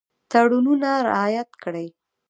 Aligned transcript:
تړونونه 0.31 0.89
رعایت 1.07 1.49
کړي. 1.63 1.87